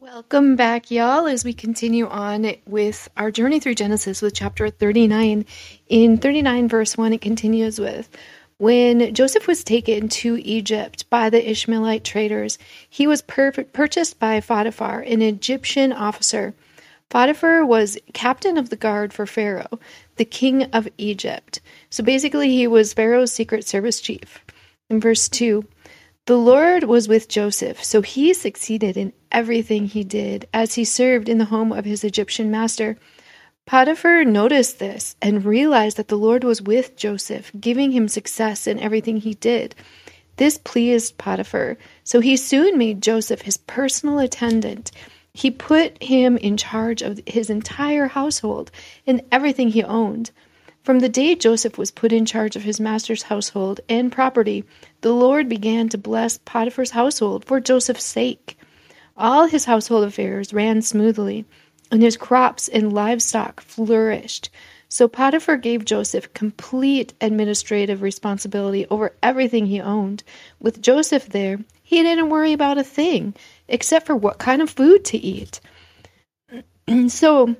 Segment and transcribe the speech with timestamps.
[0.00, 5.44] Welcome back, y'all, as we continue on with our journey through Genesis with chapter 39.
[5.86, 8.08] In 39, verse 1, it continues with
[8.56, 12.56] When Joseph was taken to Egypt by the Ishmaelite traders,
[12.88, 16.54] he was pur- purchased by Potiphar, an Egyptian officer.
[17.10, 19.78] Potiphar was captain of the guard for Pharaoh,
[20.16, 21.60] the king of Egypt.
[21.90, 24.42] So basically, he was Pharaoh's secret service chief.
[24.88, 25.66] In verse 2,
[26.26, 31.28] the Lord was with Joseph, so he succeeded in everything he did as he served
[31.28, 32.96] in the home of his Egyptian master.
[33.66, 38.78] Potiphar noticed this and realized that the Lord was with Joseph, giving him success in
[38.78, 39.74] everything he did.
[40.36, 44.92] This pleased Potiphar, so he soon made Joseph his personal attendant.
[45.34, 48.70] He put him in charge of his entire household
[49.08, 50.30] and everything he owned.
[50.82, 54.64] From the day Joseph was put in charge of his master's household and property,
[55.00, 58.58] the Lord began to bless Potiphar's household for Joseph's sake.
[59.16, 61.44] All his household affairs ran smoothly,
[61.92, 64.50] and his crops and livestock flourished.
[64.88, 70.24] So Potiphar gave Joseph complete administrative responsibility over everything he owned.
[70.58, 73.34] With Joseph there, he didn't worry about a thing
[73.68, 75.60] except for what kind of food to eat.
[77.08, 77.54] so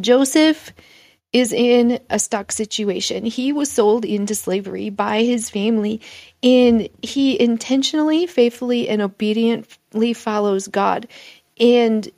[0.00, 0.72] Joseph
[1.32, 3.24] is in a stuck situation.
[3.24, 6.00] He was sold into slavery by his family,
[6.42, 11.06] and he intentionally, faithfully, and obediently follows God
[11.60, 12.08] and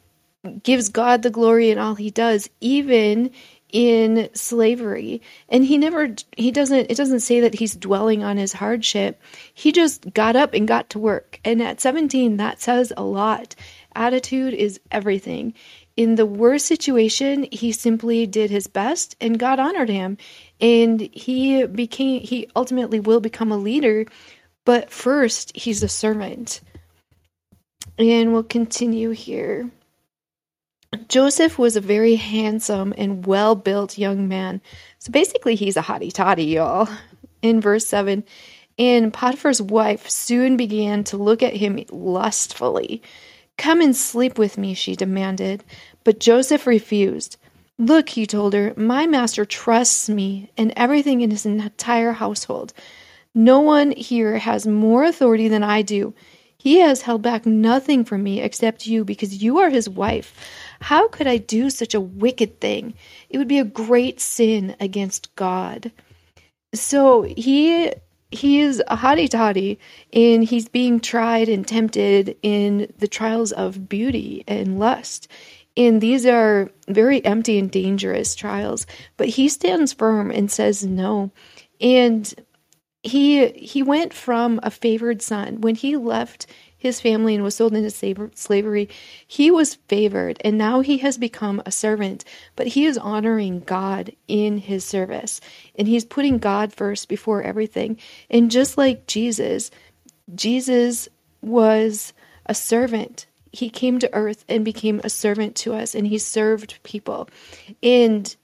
[0.62, 3.30] gives God the glory in all he does, even
[3.72, 5.22] in slavery.
[5.48, 9.20] And he never he doesn't it doesn't say that he's dwelling on his hardship.
[9.54, 11.40] He just got up and got to work.
[11.44, 13.54] And at 17 that says a lot.
[13.94, 15.54] Attitude is everything
[16.00, 20.16] in the worst situation, he simply did his best and God honored him.
[20.58, 24.06] And he became, he ultimately will become a leader,
[24.64, 26.62] but first, he's a servant.
[27.98, 29.70] And we'll continue here.
[31.08, 34.62] Joseph was a very handsome and well built young man.
[35.00, 36.88] So basically, he's a hottie toddy, y'all.
[37.42, 38.24] In verse 7,
[38.78, 43.02] and Potiphar's wife soon began to look at him lustfully.
[43.60, 45.64] Come and sleep with me, she demanded.
[46.02, 47.36] But Joseph refused.
[47.78, 52.72] Look, he told her, my master trusts me and everything in his entire household.
[53.34, 56.14] No one here has more authority than I do.
[56.56, 60.34] He has held back nothing from me except you because you are his wife.
[60.80, 62.94] How could I do such a wicked thing?
[63.28, 65.92] It would be a great sin against God.
[66.72, 67.92] So he
[68.30, 69.78] he is a hottie toddy
[70.12, 75.28] and he's being tried and tempted in the trials of beauty and lust.
[75.76, 78.86] And these are very empty and dangerous trials.
[79.16, 81.30] But he stands firm and says no.
[81.80, 82.32] And
[83.02, 86.46] he he went from a favored son when he left
[86.80, 87.90] his family and was sold into
[88.34, 88.88] slavery
[89.26, 92.24] he was favored and now he has become a servant.
[92.56, 95.40] But he is honoring god in his service
[95.76, 97.98] and he's putting god first before everything.
[98.28, 99.70] And just like jesus
[100.34, 101.08] jesus
[101.42, 102.12] was
[102.46, 103.26] a servant.
[103.52, 107.28] He came to earth and became a servant to us and he served people.
[107.82, 108.34] And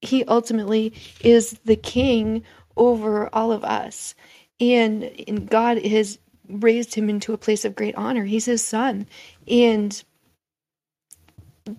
[0.00, 2.44] he ultimately is the king
[2.76, 4.14] over all of us.
[4.60, 6.18] And, and god has
[6.50, 9.06] raised him into a place of great honor he's his son
[9.48, 10.02] and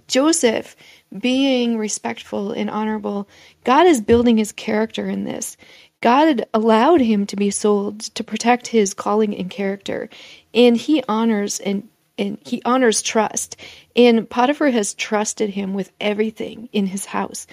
[0.07, 0.75] joseph
[1.19, 3.27] being respectful and honorable
[3.63, 5.57] god is building his character in this
[6.01, 10.09] God allowed him to be sold to protect his calling and character,
[10.53, 11.87] and he honors and
[12.17, 13.55] and he honors trust.
[13.95, 17.47] And Potiphar has trusted him with everything in his house.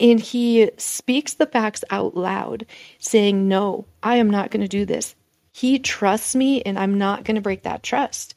[0.00, 2.66] And he speaks the facts out loud,
[2.98, 5.14] saying, No, I am not going to do this.
[5.54, 8.34] He trusts me, and I'm not going to break that trust.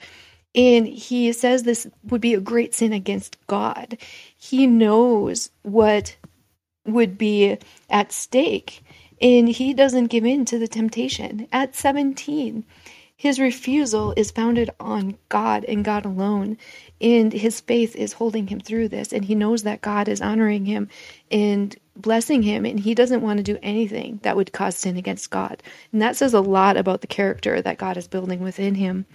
[0.54, 3.98] And he says this would be a great sin against God.
[4.38, 6.16] He knows what
[6.86, 7.58] would be
[7.90, 8.84] at stake,
[9.20, 11.48] and he doesn't give in to the temptation.
[11.52, 12.64] At 17,
[13.16, 16.56] his refusal is founded on God and God alone.
[17.02, 19.12] And his faith is holding him through this.
[19.12, 20.88] And he knows that God is honoring him
[21.32, 22.66] and blessing him.
[22.66, 25.62] And he doesn't want to do anything that would cause sin against God.
[25.92, 29.06] And that says a lot about the character that God is building within him.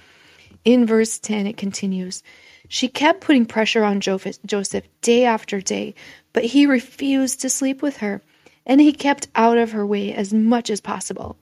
[0.64, 2.22] In verse 10, it continues
[2.68, 5.94] She kept putting pressure on Joseph day after day,
[6.32, 8.22] but he refused to sleep with her.
[8.64, 11.36] And he kept out of her way as much as possible.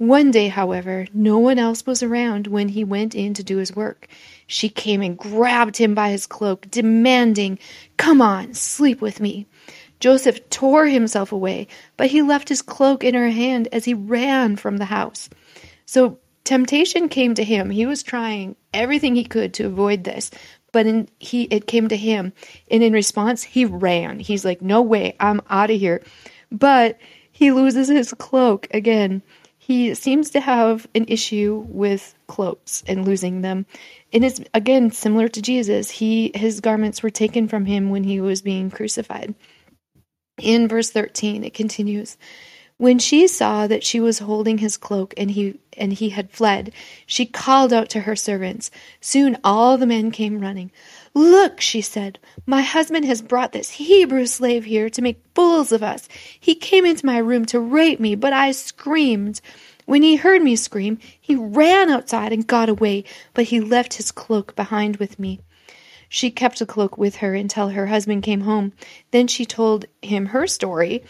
[0.00, 3.76] One day, however, no one else was around when he went in to do his
[3.76, 4.08] work.
[4.46, 7.58] She came and grabbed him by his cloak, demanding,
[7.98, 9.46] Come on, sleep with me.
[10.00, 14.56] Joseph tore himself away, but he left his cloak in her hand as he ran
[14.56, 15.28] from the house.
[15.86, 17.70] So temptation came to him.
[17.70, 20.30] He was trying everything he could to avoid this,
[20.72, 22.32] but in, he it came to him,
[22.70, 24.18] and in response, he ran.
[24.20, 26.02] He's like, "No way, I'm out of here."
[26.50, 26.98] But
[27.30, 29.22] he loses his cloak again.
[29.58, 33.66] He seems to have an issue with cloaks and losing them.
[34.12, 35.90] And it's again similar to Jesus.
[35.90, 39.34] He his garments were taken from him when he was being crucified.
[40.40, 42.16] In verse 13 it continues,
[42.80, 46.72] when she saw that she was holding his cloak and he and he had fled,
[47.04, 48.70] she called out to her servants.
[49.02, 50.72] Soon all the men came running.
[51.12, 55.82] Look, she said, my husband has brought this Hebrew slave here to make fools of
[55.82, 56.08] us.
[56.40, 59.42] He came into my room to rape me, but I screamed.
[59.84, 63.04] When he heard me scream, he ran outside and got away,
[63.34, 65.40] but he left his cloak behind with me.
[66.10, 68.74] She kept the cloak with her until her husband came home.
[69.12, 71.02] Then she told him her story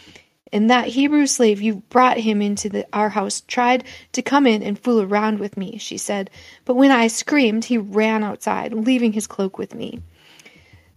[0.51, 4.61] and that Hebrew slave you brought him into the, our house tried to come in
[4.61, 6.29] and fool around with me, she said.
[6.65, 10.01] But when I screamed, he ran outside, leaving his cloak with me.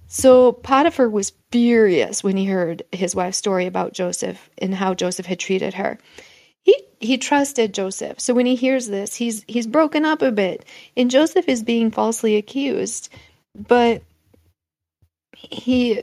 [0.06, 5.26] So Potiphar was furious when he heard his wife's story about Joseph and how Joseph
[5.26, 5.98] had treated her.
[6.62, 8.20] He he trusted Joseph.
[8.20, 10.64] So when he hears this, he's he's broken up a bit.
[10.96, 13.08] And Joseph is being falsely accused.
[13.54, 14.02] But
[15.32, 16.02] he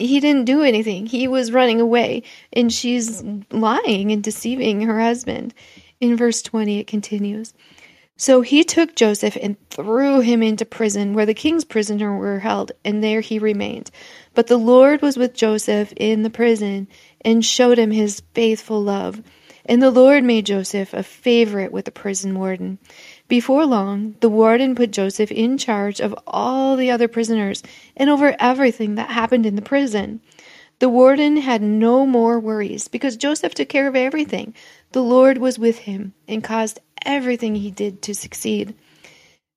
[0.00, 1.06] he didn't do anything.
[1.06, 5.54] He was running away, and she's lying and deceiving her husband.
[6.00, 7.52] In verse 20, it continues
[8.16, 12.72] So he took Joseph and threw him into prison, where the king's prisoners were held,
[12.84, 13.90] and there he remained.
[14.34, 16.88] But the Lord was with Joseph in the prison
[17.20, 19.22] and showed him his faithful love.
[19.66, 22.78] And the Lord made Joseph a favorite with the prison warden.
[23.30, 27.62] Before long, the warden put Joseph in charge of all the other prisoners
[27.96, 30.20] and over everything that happened in the prison.
[30.80, 34.52] The warden had no more worries because Joseph took care of everything.
[34.90, 38.74] The Lord was with him and caused everything he did to succeed.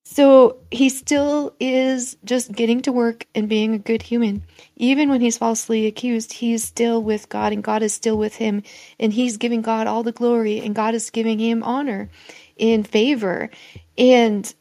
[0.06, 4.44] So he still is just getting to work and being a good human.
[4.76, 8.62] Even when he's falsely accused, he's still with God and God is still with him
[9.00, 12.12] and he's giving God all the glory and God is giving him honor
[12.72, 13.50] in favor.
[13.98, 14.54] And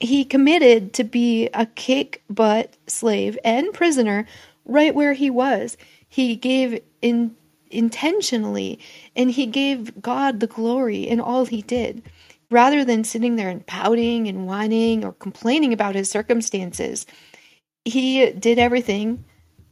[0.00, 4.26] he committed to be a kick butt slave and prisoner
[4.66, 5.76] right where he was.
[6.08, 7.34] He gave in
[7.70, 8.78] intentionally
[9.16, 12.02] and he gave God the glory in all he did.
[12.50, 17.04] Rather than sitting there and pouting and whining or complaining about his circumstances,
[17.84, 19.24] he did everything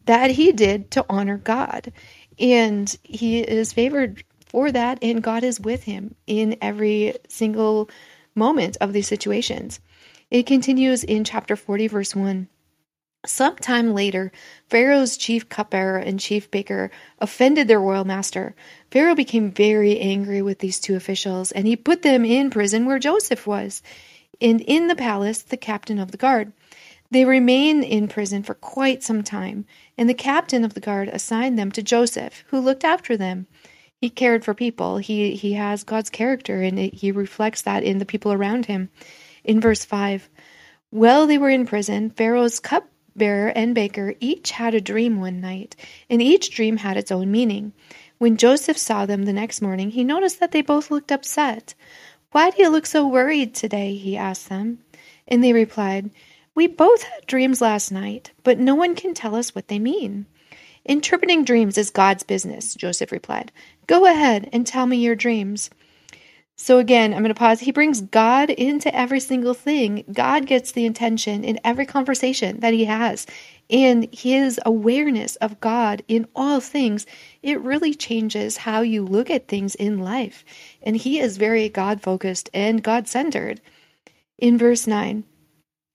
[0.04, 1.92] that he did to honor God.
[2.38, 4.22] And he is favored
[4.56, 7.90] for that, and God is with him in every single
[8.34, 9.80] moment of these situations.
[10.30, 12.48] It continues in chapter 40, verse 1.
[13.26, 14.32] Sometime later,
[14.70, 18.54] Pharaoh's chief cupbearer and chief baker offended their royal master.
[18.90, 22.98] Pharaoh became very angry with these two officials, and he put them in prison where
[22.98, 23.82] Joseph was,
[24.40, 26.54] and in the palace, the captain of the guard.
[27.10, 29.66] They remained in prison for quite some time,
[29.98, 33.48] and the captain of the guard assigned them to Joseph, who looked after them
[34.00, 34.98] he cared for people.
[34.98, 38.90] He he has God's character and it, he reflects that in the people around him.
[39.44, 40.28] In verse 5,
[40.90, 45.76] while they were in prison, Pharaoh's cupbearer and baker each had a dream one night,
[46.08, 47.72] and each dream had its own meaning.
[48.18, 51.74] When Joseph saw them the next morning, he noticed that they both looked upset.
[52.32, 53.94] Why do you look so worried today?
[53.96, 54.78] he asked them.
[55.28, 56.10] And they replied,
[56.54, 60.26] We both had dreams last night, but no one can tell us what they mean.
[60.86, 63.50] Interpreting dreams is God's business, Joseph replied.
[63.88, 65.68] Go ahead and tell me your dreams.
[66.54, 67.60] So again, I'm going to pause.
[67.60, 70.04] He brings God into every single thing.
[70.12, 73.26] God gets the intention in every conversation that he has.
[73.68, 77.04] And his awareness of God in all things,
[77.42, 80.44] it really changes how you look at things in life.
[80.82, 83.60] And he is very God focused and God centered.
[84.38, 85.24] In verse 9,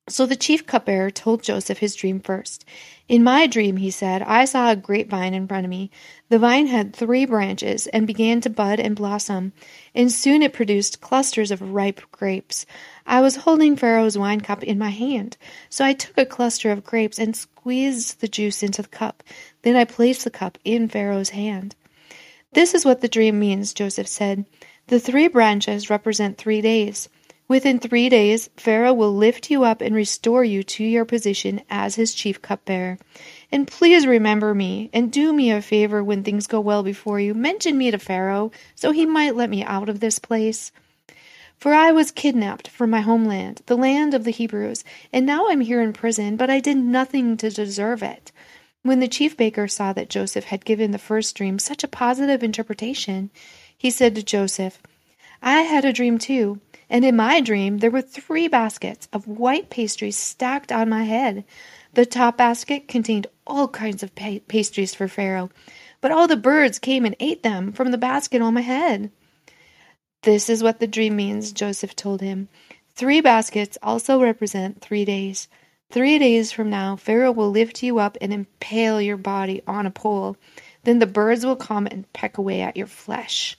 [0.07, 2.65] so the chief cupbearer told Joseph his dream first.
[3.07, 5.91] In my dream, he said, I saw a grapevine in front of me.
[6.29, 9.53] The vine had three branches and began to bud and blossom,
[9.93, 12.65] and soon it produced clusters of ripe grapes.
[13.05, 15.37] I was holding Pharaoh's wine cup in my hand,
[15.69, 19.23] so I took a cluster of grapes and squeezed the juice into the cup.
[19.61, 21.75] Then I placed the cup in Pharaoh's hand.
[22.53, 24.45] This is what the dream means, Joseph said.
[24.87, 27.07] The three branches represent three days.
[27.51, 31.95] Within three days, Pharaoh will lift you up and restore you to your position as
[31.95, 32.97] his chief cupbearer.
[33.51, 37.33] And please remember me and do me a favor when things go well before you.
[37.33, 40.71] Mention me to Pharaoh so he might let me out of this place.
[41.57, 45.59] For I was kidnapped from my homeland, the land of the Hebrews, and now I'm
[45.59, 48.31] here in prison, but I did nothing to deserve it.
[48.83, 52.43] When the chief baker saw that Joseph had given the first dream such a positive
[52.43, 53.29] interpretation,
[53.77, 54.81] he said to Joseph,
[55.43, 59.71] I had a dream too, and in my dream there were three baskets of white
[59.71, 61.45] pastries stacked on my head.
[61.93, 65.49] The top basket contained all kinds of pa- pastries for Pharaoh,
[65.99, 69.11] but all the birds came and ate them from the basket on my head.
[70.23, 72.47] This is what the dream means, Joseph told him.
[72.93, 75.47] Three baskets also represent three days.
[75.91, 79.91] Three days from now, Pharaoh will lift you up and impale your body on a
[79.91, 80.37] pole.
[80.83, 83.57] Then the birds will come and peck away at your flesh.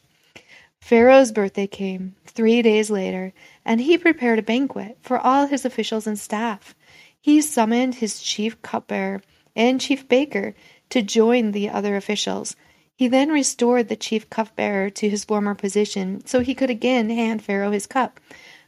[0.82, 3.32] Pharaoh's birthday came three days later,
[3.64, 6.74] and he prepared a banquet for all his officials and staff.
[7.20, 9.22] He summoned his chief cupbearer
[9.54, 10.56] and chief baker
[10.90, 12.56] to join the other officials.
[12.96, 17.44] He then restored the chief cupbearer to his former position so he could again hand
[17.44, 18.18] Pharaoh his cup.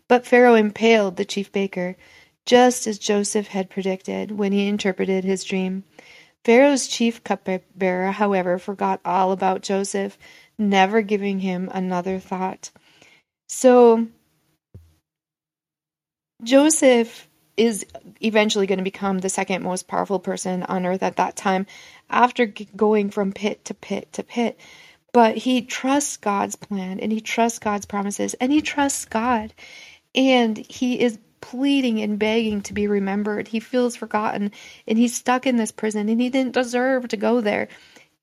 [0.07, 1.97] But Pharaoh impaled the chief baker,
[2.47, 5.83] just as Joseph had predicted when he interpreted his dream.
[6.45, 10.17] Pharaoh's chief cupbearer, however, forgot all about Joseph,
[10.59, 12.71] never giving him another thought.
[13.49, 14.07] So,
[16.43, 17.87] Joseph is
[18.21, 21.67] eventually going to become the second most powerful person on earth at that time
[22.11, 22.47] after
[22.77, 24.59] going from pit to pit to pit.
[25.13, 29.55] But he trusts God's plan and he trusts God's promises and he trusts God.
[30.15, 33.47] And he is pleading and begging to be remembered.
[33.49, 34.51] He feels forgotten
[34.89, 37.69] and he's stuck in this prison and he didn't deserve to go there.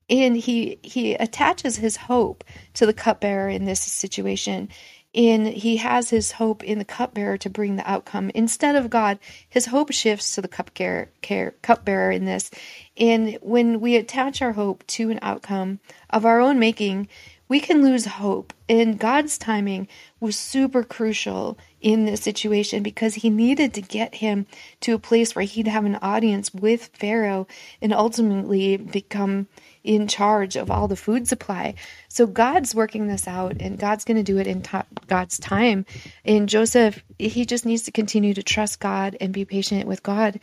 [0.09, 2.43] And he he attaches his hope
[2.73, 4.69] to the cupbearer in this situation.
[5.13, 8.31] And he has his hope in the cupbearer to bring the outcome.
[8.33, 11.09] Instead of God, his hope shifts to the cupbearer,
[11.61, 12.49] cupbearer in this.
[12.95, 15.79] And when we attach our hope to an outcome
[16.09, 17.09] of our own making,
[17.49, 18.53] we can lose hope.
[18.69, 19.89] And God's timing
[20.21, 24.45] was super crucial in this situation because he needed to get him
[24.81, 27.47] to a place where he'd have an audience with Pharaoh
[27.81, 29.47] and ultimately become
[29.83, 31.73] in charge of all the food supply.
[32.07, 34.63] So God's working this out and God's going to do it in
[35.07, 35.85] God's time.
[36.23, 40.39] And Joseph, he just needs to continue to trust God and be patient with God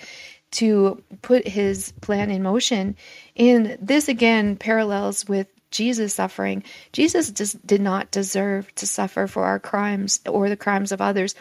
[0.51, 2.97] to put his plan in motion.
[3.37, 6.63] And this again parallels with Jesus suffering.
[6.93, 11.35] Jesus just did not deserve to suffer for our crimes or the crimes of others.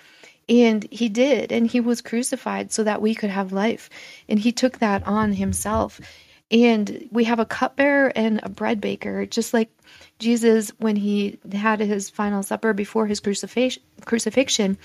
[0.49, 3.89] And he did, and he was crucified so that we could have life.
[4.29, 5.99] And he took that on himself.
[6.49, 9.69] And we have a cupbearer and a bread baker, just like
[10.19, 14.77] Jesus, when he had his final supper before his crucifix- crucifixion,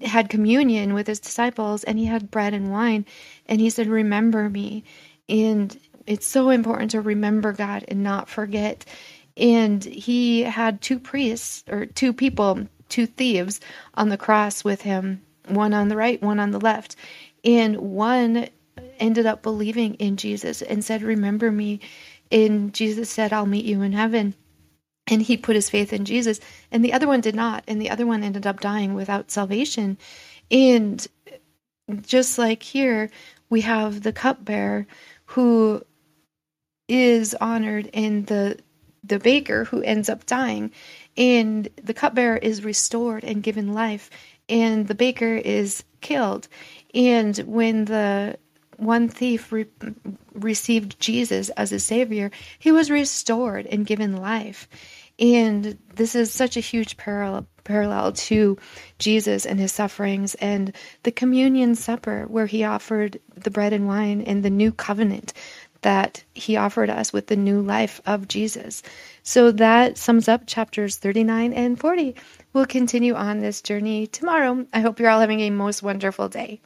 [0.00, 3.04] had communion with his disciples, and he had bread and wine.
[3.46, 4.84] And he said, Remember me.
[5.28, 8.84] And it's so important to remember God and not forget.
[9.36, 13.60] And he had two priests or two people, two thieves
[13.94, 16.96] on the cross with him, one on the right, one on the left.
[17.44, 18.48] And one
[18.98, 21.80] ended up believing in Jesus and said, Remember me.
[22.30, 24.34] And Jesus said, I'll meet you in heaven.
[25.08, 26.40] And he put his faith in Jesus.
[26.70, 27.64] And the other one did not.
[27.66, 29.98] And the other one ended up dying without salvation.
[30.50, 31.06] And
[32.02, 33.10] just like here,
[33.50, 34.86] we have the cupbearer
[35.26, 35.82] who
[36.88, 38.58] is honored and the
[39.04, 40.70] the baker who ends up dying.
[41.16, 44.10] And the cupbearer is restored and given life
[44.48, 46.48] and the baker is killed.
[46.94, 48.38] And when the
[48.76, 49.66] one thief re-
[50.34, 54.68] received Jesus as a savior he was restored and given life.
[55.18, 58.58] And this is such a huge parallel parallel to
[58.98, 60.74] Jesus and his sufferings and
[61.04, 65.32] the communion supper where he offered the bread and wine and the new covenant
[65.82, 68.82] that he offered us with the new life of Jesus.
[69.22, 72.16] So that sums up chapters 39 and 40.
[72.52, 74.66] We'll continue on this journey tomorrow.
[74.72, 76.60] I hope you're all having a most wonderful day.